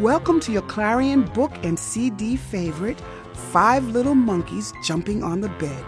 Welcome 0.00 0.40
to 0.40 0.50
your 0.50 0.62
Clarion 0.62 1.22
book 1.22 1.52
and 1.62 1.78
CD 1.78 2.34
favorite, 2.34 3.00
Five 3.32 3.86
Little 3.86 4.16
Monkeys 4.16 4.72
Jumping 4.82 5.22
on 5.22 5.40
the 5.40 5.50
Bed. 5.50 5.84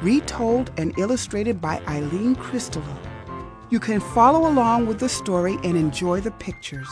Retold 0.00 0.72
and 0.78 0.98
illustrated 0.98 1.60
by 1.60 1.82
Eileen 1.86 2.34
Christelow. 2.36 2.96
You 3.68 3.78
can 3.78 4.00
follow 4.00 4.48
along 4.48 4.86
with 4.86 4.98
the 4.98 5.10
story 5.10 5.58
and 5.64 5.76
enjoy 5.76 6.22
the 6.22 6.30
pictures. 6.30 6.88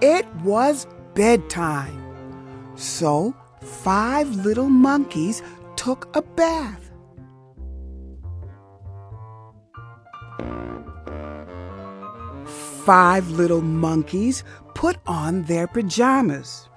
It 0.00 0.24
was 0.44 0.86
bedtime. 1.14 1.98
So, 2.76 3.34
five 3.62 4.28
little 4.44 4.68
monkeys 4.68 5.42
took 5.76 6.14
a 6.16 6.22
bath. 6.22 6.90
Five 12.84 13.30
little 13.30 13.60
monkeys 13.60 14.42
put 14.74 14.96
on 15.06 15.44
their 15.44 15.68
pajamas. 15.68 16.68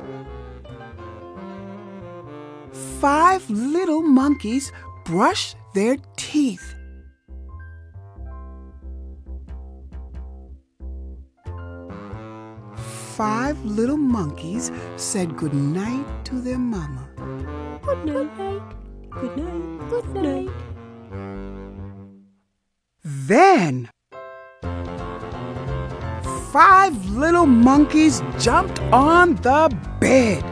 Five 2.99 3.49
little 3.49 4.03
monkeys 4.03 4.71
brushed 5.03 5.55
their 5.73 5.97
teeth. 6.15 6.74
Five 13.15 13.63
little 13.63 13.95
monkeys 13.95 14.73
said 14.97 15.37
good 15.37 15.53
night 15.53 16.05
to 16.25 16.41
their 16.41 16.57
mama. 16.57 17.07
Good 17.81 18.05
night. 18.05 18.61
Good 19.09 19.37
night. 19.37 19.89
Good 19.89 20.15
night. 20.15 20.49
Then 23.05 23.89
five 26.51 27.09
little 27.11 27.45
monkeys 27.45 28.21
jumped 28.37 28.81
on 28.91 29.35
the 29.35 29.73
bed. 30.01 30.43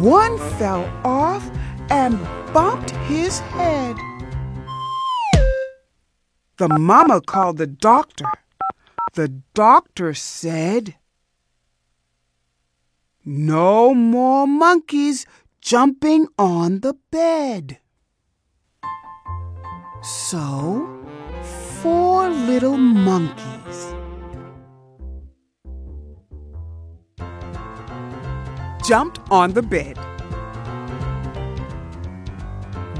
One 0.00 0.38
fell 0.58 0.84
off 1.04 1.50
and 1.90 2.16
bumped 2.52 2.92
his 3.10 3.40
head. 3.40 3.96
The 6.56 6.68
mama 6.68 7.20
called 7.20 7.56
the 7.56 7.66
doctor. 7.66 8.26
The 9.14 9.28
doctor 9.54 10.14
said, 10.14 10.94
No 13.24 13.92
more 13.92 14.46
monkeys 14.46 15.26
jumping 15.60 16.28
on 16.38 16.80
the 16.80 16.94
bed. 17.10 17.78
So, 20.02 21.04
four 21.82 22.28
little 22.28 22.76
monkeys 22.76 23.94
jumped 28.86 29.18
on 29.30 29.54
the 29.54 29.62
bed. 29.62 29.98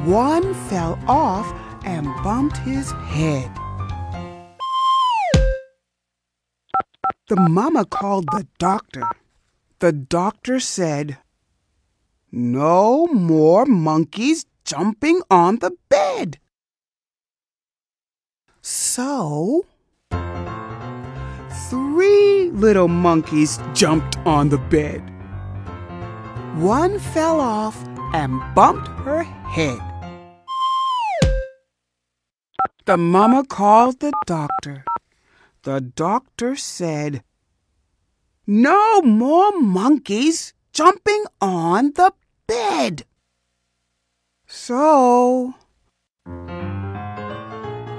One 0.04 0.54
fell 0.68 0.98
off 1.06 1.63
and 1.84 2.06
bumped 2.22 2.56
his 2.58 2.90
head. 2.92 3.50
The 7.28 7.36
mama 7.36 7.86
called 7.86 8.26
the 8.32 8.46
doctor. 8.58 9.02
The 9.78 9.92
doctor 9.92 10.60
said, 10.60 11.18
No 12.30 13.06
more 13.06 13.64
monkeys 13.64 14.44
jumping 14.64 15.22
on 15.30 15.60
the 15.60 15.72
bed. 15.88 16.38
So, 18.60 19.66
three 21.70 22.50
little 22.50 22.88
monkeys 22.88 23.58
jumped 23.74 24.18
on 24.26 24.48
the 24.48 24.58
bed. 24.58 25.00
One 26.56 26.98
fell 26.98 27.40
off 27.40 27.76
and 28.12 28.40
bumped 28.54 28.88
her 29.04 29.22
head. 29.22 29.93
The 32.86 32.98
mama 32.98 33.46
called 33.46 34.00
the 34.00 34.12
doctor. 34.26 34.84
The 35.62 35.80
doctor 35.80 36.54
said, 36.54 37.24
No 38.46 39.00
more 39.00 39.58
monkeys 39.58 40.52
jumping 40.70 41.24
on 41.40 41.92
the 41.92 42.12
bed. 42.46 43.06
So, 44.46 45.54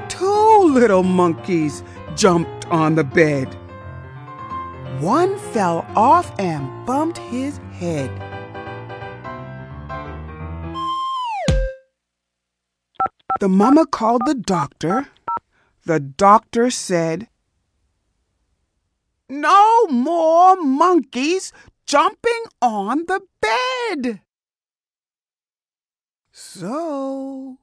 two 0.08 0.70
little 0.70 1.02
monkeys 1.02 1.84
jumped 2.16 2.68
on 2.68 2.94
the 2.94 3.04
bed. 3.04 3.48
One 5.02 5.40
fell 5.52 5.84
off 5.96 6.32
and 6.40 6.86
bumped 6.86 7.18
his 7.18 7.58
head. 7.72 8.35
The 13.42 13.50
mama 13.50 13.86
called 13.86 14.22
the 14.26 14.34
doctor. 14.34 15.10
The 15.86 16.00
doctor 16.00 16.72
said, 16.72 17.28
No 19.30 19.88
more 19.88 20.56
monkeys 20.56 21.52
jumping 21.86 22.44
on 22.62 23.06
the 23.08 23.22
bed. 23.42 24.22
So, 26.32 27.58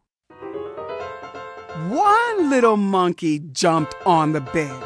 one 1.89 2.51
little 2.51 2.77
monkey 2.77 3.39
jumped 3.39 3.95
on 4.05 4.33
the 4.33 4.43
bed. 4.43 4.83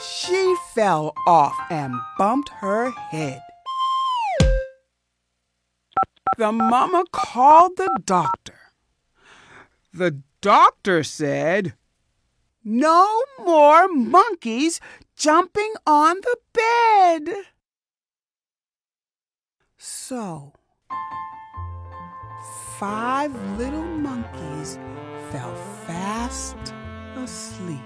She 0.00 0.56
fell 0.74 1.14
off 1.24 1.56
and 1.70 1.94
bumped 2.18 2.48
her 2.60 2.90
head. 2.90 3.42
The 6.38 6.50
mama 6.50 7.04
called 7.12 7.76
the 7.76 8.00
doctor. 8.06 8.58
The 9.92 10.22
doctor 10.40 11.02
said, 11.02 11.74
No 12.64 13.22
more 13.38 13.86
monkeys 13.88 14.80
jumping 15.14 15.74
on 15.86 16.22
the 16.22 16.36
bed. 16.54 17.34
So, 19.76 20.54
five 22.78 23.34
little 23.58 23.82
monkeys 23.82 24.78
fell 25.30 25.54
fast 25.86 26.56
asleep. 27.16 27.78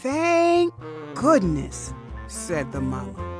Thank 0.00 0.72
goodness, 1.14 1.92
said 2.28 2.70
the 2.70 2.80
mama. 2.80 3.35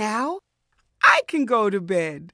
Now 0.00 0.40
I 1.04 1.20
can 1.28 1.44
go 1.44 1.68
to 1.68 1.78
bed. 1.78 2.32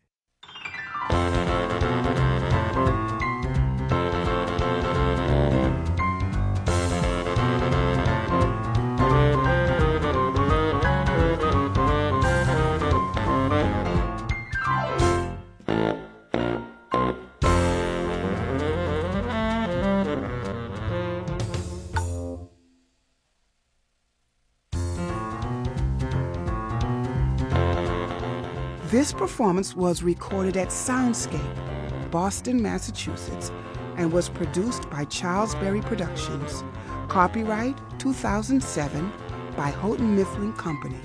This 28.91 29.13
performance 29.13 29.75
was 29.75 30.05
recorded 30.05 30.57
at 30.57 30.69
Soundscape, 30.69 32.11
Boston, 32.13 32.63
Massachusetts, 32.63 33.51
and 33.97 34.13
was 34.13 34.29
produced 34.29 34.89
by 34.91 35.05
Charles 35.07 35.57
Berry 35.57 35.81
Productions. 35.81 36.63
Copyright 37.09 37.77
2007 37.99 39.13
by 39.57 39.71
Houghton 39.71 40.15
Mifflin 40.15 40.53
Company. 40.53 41.01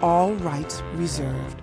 All 0.00 0.34
rights 0.34 0.80
reserved. 0.94 1.60